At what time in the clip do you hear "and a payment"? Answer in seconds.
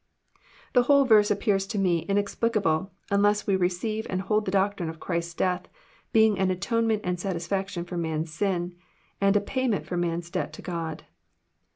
9.21-9.91